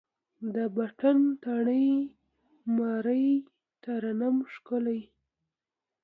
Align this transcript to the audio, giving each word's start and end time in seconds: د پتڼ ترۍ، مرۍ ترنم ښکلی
د 0.53 0.57
پتڼ 0.75 1.17
ترۍ، 1.43 1.87
مرۍ 2.75 3.27
ترنم 3.83 4.37
ښکلی 4.53 5.01